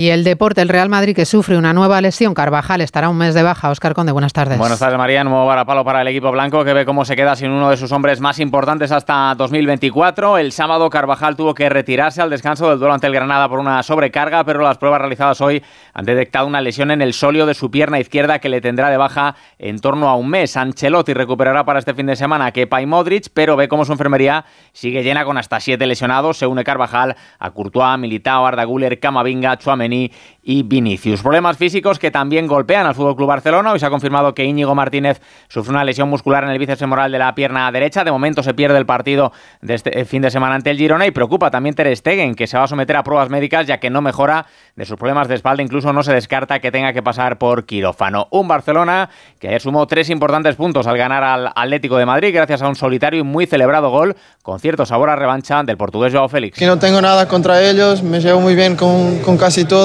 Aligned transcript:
Y 0.00 0.08
el 0.08 0.24
deporte, 0.24 0.62
el 0.62 0.70
Real 0.70 0.88
Madrid 0.88 1.14
que 1.14 1.26
sufre 1.26 1.58
una 1.58 1.74
nueva 1.74 2.00
lesión, 2.00 2.32
Carvajal 2.32 2.80
estará 2.80 3.10
un 3.10 3.18
mes 3.18 3.34
de 3.34 3.42
baja. 3.42 3.68
Oscar 3.68 3.92
Conde, 3.92 4.12
buenas 4.12 4.32
tardes. 4.32 4.56
Buenas 4.56 4.78
tardes, 4.78 4.96
María. 4.96 5.22
Nuevo 5.24 5.44
varapalo 5.44 5.84
para 5.84 6.00
el 6.00 6.08
equipo 6.08 6.32
blanco 6.32 6.64
que 6.64 6.72
ve 6.72 6.86
cómo 6.86 7.04
se 7.04 7.14
queda 7.16 7.36
sin 7.36 7.50
uno 7.50 7.68
de 7.68 7.76
sus 7.76 7.92
hombres 7.92 8.18
más 8.18 8.38
importantes 8.38 8.92
hasta 8.92 9.34
2024. 9.34 10.38
El 10.38 10.52
sábado 10.52 10.88
Carvajal 10.88 11.36
tuvo 11.36 11.52
que 11.52 11.68
retirarse 11.68 12.22
al 12.22 12.30
descanso 12.30 12.70
del 12.70 12.78
duelo 12.78 12.94
ante 12.94 13.08
el 13.08 13.12
Granada 13.12 13.46
por 13.50 13.58
una 13.58 13.82
sobrecarga, 13.82 14.42
pero 14.44 14.62
las 14.62 14.78
pruebas 14.78 15.02
realizadas 15.02 15.38
hoy 15.42 15.62
han 15.92 16.06
detectado 16.06 16.46
una 16.46 16.62
lesión 16.62 16.90
en 16.90 17.02
el 17.02 17.12
sóleo 17.12 17.44
de 17.44 17.52
su 17.52 17.70
pierna 17.70 18.00
izquierda 18.00 18.38
que 18.38 18.48
le 18.48 18.62
tendrá 18.62 18.88
de 18.88 18.96
baja 18.96 19.36
en 19.58 19.80
torno 19.80 20.08
a 20.08 20.14
un 20.14 20.30
mes. 20.30 20.56
Ancelotti 20.56 21.12
recuperará 21.12 21.66
para 21.66 21.78
este 21.78 21.92
fin 21.92 22.06
de 22.06 22.16
semana 22.16 22.52
Kepa 22.52 22.80
y 22.80 22.86
Modric, 22.86 23.26
pero 23.34 23.54
ve 23.54 23.68
cómo 23.68 23.84
su 23.84 23.92
enfermería 23.92 24.46
sigue 24.72 25.02
llena 25.02 25.26
con 25.26 25.36
hasta 25.36 25.60
siete 25.60 25.86
lesionados. 25.86 26.38
Se 26.38 26.46
une 26.46 26.64
Carvajal 26.64 27.16
a 27.38 27.50
Courtois, 27.50 27.98
Militao, 27.98 28.46
Arda 28.46 28.64
Güler, 28.64 28.98
Camavinga, 28.98 29.58
Y 30.42 30.62
Vinicius. 30.62 31.22
Problemas 31.22 31.58
físicos 31.58 31.98
que 31.98 32.10
también 32.10 32.46
golpean 32.46 32.86
al 32.86 32.94
Fútbol 32.94 33.14
Club 33.14 33.28
Barcelona. 33.28 33.72
Hoy 33.72 33.78
se 33.78 33.86
ha 33.86 33.90
confirmado 33.90 34.34
que 34.34 34.44
Íñigo 34.44 34.74
Martínez 34.74 35.20
sufre 35.48 35.70
una 35.70 35.84
lesión 35.84 36.08
muscular 36.08 36.44
en 36.44 36.50
el 36.50 36.58
bíceps 36.58 36.78
femoral 36.78 37.12
de 37.12 37.18
la 37.18 37.34
pierna 37.34 37.70
derecha. 37.70 38.04
De 38.04 38.10
momento 38.10 38.42
se 38.42 38.54
pierde 38.54 38.78
el 38.78 38.86
partido 38.86 39.32
de 39.60 39.74
este 39.74 40.04
fin 40.06 40.22
de 40.22 40.30
semana 40.30 40.54
ante 40.54 40.70
el 40.70 40.78
Girona 40.78 41.06
y 41.06 41.10
preocupa 41.10 41.50
también 41.50 41.74
Ter 41.74 41.94
Stegen, 41.94 42.34
que 42.34 42.46
se 42.46 42.56
va 42.56 42.64
a 42.64 42.68
someter 42.68 42.96
a 42.96 43.02
pruebas 43.02 43.28
médicas 43.28 43.66
ya 43.66 43.78
que 43.78 43.90
no 43.90 44.00
mejora 44.00 44.46
de 44.76 44.86
sus 44.86 44.96
problemas 44.96 45.28
de 45.28 45.34
espalda. 45.34 45.62
Incluso 45.62 45.92
no 45.92 46.02
se 46.02 46.14
descarta 46.14 46.58
que 46.58 46.70
tenga 46.72 46.92
que 46.92 47.02
pasar 47.02 47.36
por 47.36 47.66
quirófano. 47.66 48.28
Un 48.30 48.48
Barcelona 48.48 49.10
que 49.38 49.48
ayer 49.48 49.60
sumó 49.60 49.86
tres 49.86 50.08
importantes 50.10 50.56
puntos 50.56 50.86
al 50.86 50.96
ganar 50.96 51.22
al 51.22 51.52
Atlético 51.54 51.98
de 51.98 52.06
Madrid 52.06 52.34
gracias 52.34 52.62
a 52.62 52.68
un 52.68 52.76
solitario 52.76 53.20
y 53.20 53.24
muy 53.24 53.46
celebrado 53.46 53.90
gol 53.90 54.16
con 54.42 54.58
cierto 54.58 54.86
sabor 54.86 55.10
a 55.10 55.16
revancha 55.16 55.62
del 55.62 55.76
portugués 55.76 56.12
Joao 56.12 56.28
Félix. 56.28 56.58
Que 56.58 56.66
no 56.66 56.78
tengo 56.78 57.00
nada 57.00 57.28
contra 57.28 57.62
ellos, 57.62 58.02
me 58.02 58.20
llevo 58.20 58.40
muy 58.40 58.54
bien 58.54 58.76
con, 58.76 59.18
con 59.18 59.36
casi 59.36 59.64
todos 59.64 59.79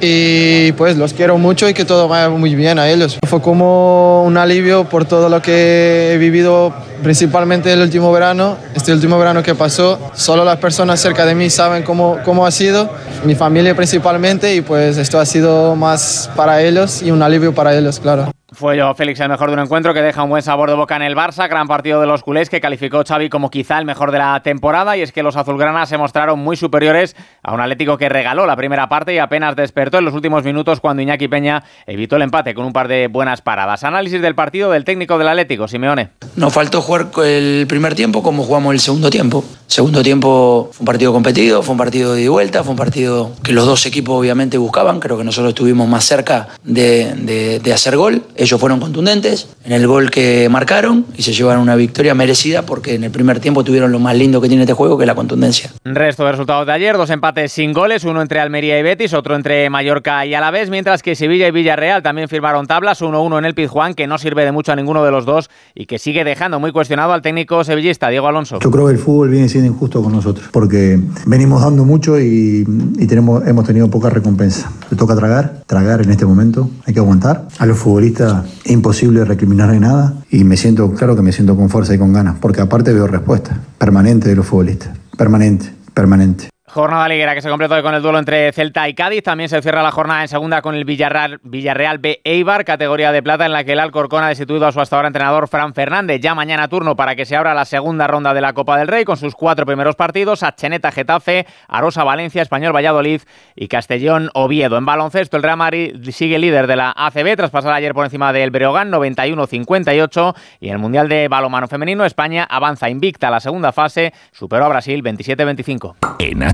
y 0.00 0.72
pues 0.72 0.96
los 0.96 1.12
quiero 1.12 1.38
mucho 1.38 1.68
y 1.68 1.74
que 1.74 1.84
todo 1.84 2.08
vaya 2.08 2.28
muy 2.28 2.54
bien 2.54 2.78
a 2.78 2.88
ellos. 2.88 3.18
Fue 3.26 3.40
como 3.40 4.24
un 4.24 4.36
alivio 4.36 4.84
por 4.84 5.04
todo 5.04 5.28
lo 5.28 5.42
que 5.42 6.14
he 6.14 6.18
vivido 6.18 6.72
principalmente 7.02 7.72
el 7.72 7.80
último 7.80 8.12
verano, 8.12 8.56
este 8.74 8.92
último 8.92 9.18
verano 9.18 9.42
que 9.42 9.54
pasó. 9.54 9.98
Solo 10.14 10.44
las 10.44 10.58
personas 10.58 11.00
cerca 11.00 11.26
de 11.26 11.34
mí 11.34 11.50
saben 11.50 11.82
cómo, 11.82 12.18
cómo 12.24 12.46
ha 12.46 12.50
sido, 12.50 12.90
mi 13.24 13.34
familia 13.34 13.74
principalmente 13.74 14.54
y 14.54 14.60
pues 14.62 14.96
esto 14.96 15.18
ha 15.18 15.26
sido 15.26 15.76
más 15.76 16.30
para 16.36 16.62
ellos 16.62 17.02
y 17.02 17.10
un 17.10 17.22
alivio 17.22 17.54
para 17.54 17.76
ellos, 17.76 18.00
claro. 18.00 18.30
Fue 18.60 18.76
yo, 18.76 18.94
Félix, 18.94 19.18
el 19.20 19.30
mejor 19.30 19.48
de 19.48 19.54
un 19.54 19.60
encuentro 19.60 19.94
que 19.94 20.02
deja 20.02 20.22
un 20.22 20.28
buen 20.28 20.42
sabor 20.42 20.68
de 20.68 20.76
boca 20.76 20.94
en 20.94 21.00
el 21.00 21.16
Barça. 21.16 21.48
Gran 21.48 21.66
partido 21.66 21.98
de 21.98 22.06
los 22.06 22.22
culés 22.22 22.50
que 22.50 22.60
calificó 22.60 23.02
Xavi 23.02 23.30
como 23.30 23.48
quizá 23.48 23.78
el 23.78 23.86
mejor 23.86 24.12
de 24.12 24.18
la 24.18 24.38
temporada. 24.42 24.98
Y 24.98 25.00
es 25.00 25.12
que 25.12 25.22
los 25.22 25.34
azulgranas 25.36 25.88
se 25.88 25.96
mostraron 25.96 26.38
muy 26.38 26.58
superiores 26.58 27.16
a 27.42 27.54
un 27.54 27.62
Atlético 27.62 27.96
que 27.96 28.10
regaló 28.10 28.44
la 28.44 28.56
primera 28.56 28.86
parte 28.90 29.14
y 29.14 29.18
apenas 29.18 29.56
despertó 29.56 29.96
en 29.96 30.04
los 30.04 30.12
últimos 30.12 30.44
minutos 30.44 30.78
cuando 30.80 31.00
Iñaki 31.00 31.26
Peña 31.26 31.64
evitó 31.86 32.16
el 32.16 32.22
empate 32.22 32.52
con 32.52 32.66
un 32.66 32.74
par 32.74 32.86
de 32.86 33.08
buenas 33.08 33.40
paradas. 33.40 33.82
Análisis 33.82 34.20
del 34.20 34.34
partido 34.34 34.70
del 34.70 34.84
técnico 34.84 35.16
del 35.16 35.28
Atlético, 35.28 35.66
Simeone. 35.66 36.10
Nos 36.36 36.52
faltó 36.52 36.82
jugar 36.82 37.06
el 37.24 37.64
primer 37.66 37.94
tiempo 37.94 38.22
como 38.22 38.42
jugamos 38.42 38.74
el 38.74 38.80
segundo 38.80 39.08
tiempo. 39.08 39.42
Segundo 39.70 40.02
tiempo 40.02 40.68
fue 40.72 40.82
un 40.82 40.86
partido 40.86 41.12
competido, 41.12 41.62
fue 41.62 41.74
un 41.74 41.78
partido 41.78 42.14
de 42.14 42.28
vuelta, 42.28 42.64
fue 42.64 42.72
un 42.72 42.76
partido 42.76 43.30
que 43.44 43.52
los 43.52 43.66
dos 43.66 43.86
equipos 43.86 44.18
obviamente 44.18 44.58
buscaban. 44.58 44.98
Creo 44.98 45.16
que 45.16 45.22
nosotros 45.22 45.50
estuvimos 45.50 45.86
más 45.86 46.04
cerca 46.04 46.48
de, 46.64 47.14
de, 47.14 47.60
de 47.60 47.72
hacer 47.72 47.96
gol. 47.96 48.24
Ellos 48.34 48.58
fueron 48.58 48.80
contundentes 48.80 49.48
en 49.64 49.70
el 49.70 49.86
gol 49.86 50.10
que 50.10 50.48
marcaron 50.48 51.06
y 51.16 51.22
se 51.22 51.32
llevaron 51.32 51.62
una 51.62 51.76
victoria 51.76 52.16
merecida 52.16 52.62
porque 52.62 52.96
en 52.96 53.04
el 53.04 53.12
primer 53.12 53.38
tiempo 53.38 53.62
tuvieron 53.62 53.92
lo 53.92 54.00
más 54.00 54.16
lindo 54.16 54.40
que 54.40 54.48
tiene 54.48 54.64
este 54.64 54.72
juego, 54.72 54.98
que 54.98 55.04
es 55.04 55.06
la 55.06 55.14
contundencia. 55.14 55.70
Resto 55.84 56.24
de 56.24 56.32
resultados 56.32 56.66
de 56.66 56.72
ayer, 56.72 56.96
dos 56.96 57.10
empates 57.10 57.52
sin 57.52 57.72
goles, 57.72 58.02
uno 58.02 58.22
entre 58.22 58.40
Almería 58.40 58.76
y 58.76 58.82
Betis, 58.82 59.14
otro 59.14 59.36
entre 59.36 59.70
Mallorca 59.70 60.26
y 60.26 60.34
Alavés, 60.34 60.68
mientras 60.68 61.00
que 61.00 61.14
Sevilla 61.14 61.46
y 61.46 61.52
Villarreal 61.52 62.02
también 62.02 62.28
firmaron 62.28 62.66
tablas, 62.66 63.02
1-1 63.02 63.38
en 63.38 63.44
el 63.44 63.54
Pizjuán, 63.54 63.94
que 63.94 64.08
no 64.08 64.18
sirve 64.18 64.44
de 64.44 64.50
mucho 64.50 64.72
a 64.72 64.76
ninguno 64.76 65.04
de 65.04 65.12
los 65.12 65.26
dos 65.26 65.48
y 65.76 65.86
que 65.86 66.00
sigue 66.00 66.24
dejando 66.24 66.58
muy 66.58 66.72
cuestionado 66.72 67.12
al 67.12 67.22
técnico 67.22 67.62
sevillista, 67.62 68.08
Diego 68.08 68.26
Alonso. 68.26 68.58
Yo 68.58 68.70
creo 68.72 68.86
que 68.86 68.94
el 68.94 68.98
fútbol 68.98 69.30
viene 69.30 69.48
siendo 69.48 69.59
injusto 69.66 70.02
con 70.02 70.12
nosotros, 70.12 70.48
porque 70.52 71.00
venimos 71.26 71.62
dando 71.62 71.84
mucho 71.84 72.18
y, 72.20 72.64
tenemos, 73.08 73.46
hemos 73.46 73.66
tenido 73.66 73.88
poca 73.88 74.10
recompensa. 74.10 74.70
Le 74.90 74.96
toca 74.96 75.16
tragar, 75.16 75.62
tragar 75.66 76.02
en 76.02 76.10
este 76.10 76.26
momento, 76.26 76.70
hay 76.86 76.94
que 76.94 77.00
aguantar. 77.00 77.48
A 77.58 77.66
los 77.66 77.78
futbolistas 77.78 78.44
imposible 78.66 79.24
recriminar 79.24 79.70
de 79.70 79.80
nada 79.80 80.14
y 80.30 80.44
me 80.44 80.56
siento, 80.56 80.92
claro 80.92 81.16
que 81.16 81.22
me 81.22 81.32
siento 81.32 81.56
con 81.56 81.68
fuerza 81.68 81.94
y 81.94 81.98
con 81.98 82.12
ganas, 82.12 82.36
porque 82.40 82.60
aparte 82.60 82.92
veo 82.92 83.06
respuesta 83.06 83.60
permanente 83.78 84.28
de 84.28 84.36
los 84.36 84.46
futbolistas, 84.46 84.90
permanente, 85.16 85.72
permanente. 85.94 86.49
Jornada 86.72 87.08
liguera 87.08 87.34
que 87.34 87.42
se 87.42 87.48
completó 87.48 87.82
con 87.82 87.96
el 87.96 88.02
duelo 88.02 88.20
entre 88.20 88.52
Celta 88.52 88.88
y 88.88 88.94
Cádiz. 88.94 89.24
También 89.24 89.48
se 89.48 89.60
cierra 89.60 89.82
la 89.82 89.90
jornada 89.90 90.22
en 90.22 90.28
segunda 90.28 90.62
con 90.62 90.76
el 90.76 90.84
Villarreal, 90.84 91.40
Villarreal 91.42 91.98
B 91.98 92.20
Eibar, 92.22 92.64
categoría 92.64 93.10
de 93.10 93.24
plata 93.24 93.44
en 93.44 93.52
la 93.52 93.64
que 93.64 93.72
el 93.72 93.80
Alcorcón 93.80 94.22
ha 94.22 94.28
destituido 94.28 94.68
a 94.68 94.72
su 94.72 94.80
hasta 94.80 94.94
ahora 94.94 95.08
entrenador 95.08 95.48
Fran 95.48 95.74
Fernández. 95.74 96.20
Ya 96.20 96.36
mañana 96.36 96.68
turno 96.68 96.94
para 96.94 97.16
que 97.16 97.26
se 97.26 97.34
abra 97.34 97.54
la 97.54 97.64
segunda 97.64 98.06
ronda 98.06 98.34
de 98.34 98.40
la 98.40 98.52
Copa 98.52 98.78
del 98.78 98.86
Rey 98.86 99.04
con 99.04 99.16
sus 99.16 99.34
cuatro 99.34 99.66
primeros 99.66 99.96
partidos: 99.96 100.44
Acheneta 100.44 100.92
Getafe, 100.92 101.44
Arosa 101.66 102.04
Valencia, 102.04 102.40
Español 102.40 102.72
Valladolid 102.72 103.22
y 103.56 103.66
Castellón 103.66 104.30
Oviedo. 104.34 104.76
En 104.76 104.86
baloncesto, 104.86 105.36
el 105.36 105.42
Real 105.42 105.56
Madrid 105.56 106.08
sigue 106.12 106.38
líder 106.38 106.68
de 106.68 106.76
la 106.76 106.94
ACB 106.96 107.34
tras 107.36 107.50
pasar 107.50 107.72
ayer 107.72 107.94
por 107.94 108.04
encima 108.04 108.32
del 108.32 108.52
Breogán 108.52 108.92
91-58 108.92 110.36
y 110.60 110.68
en 110.68 110.74
el 110.74 110.78
Mundial 110.78 111.08
de 111.08 111.26
Balomano 111.26 111.66
Femenino 111.66 112.04
España 112.04 112.46
avanza 112.48 112.88
invicta 112.88 113.26
a 113.26 113.30
la 113.32 113.40
segunda 113.40 113.72
fase, 113.72 114.12
superó 114.30 114.66
a 114.66 114.68
Brasil 114.68 115.02
27-25. 115.02 115.96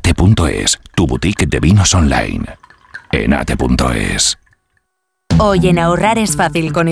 Enate.es, 0.07 0.79
tu 0.95 1.05
boutique 1.05 1.47
de 1.49 1.59
vinos 1.59 1.93
online. 1.93 2.45
Enate.es. 3.11 4.39
Hoy 5.39 5.67
en 5.67 5.81
ahorrar 5.81 6.17
es 6.17 6.37
fácil 6.37 6.73
con 6.73 6.87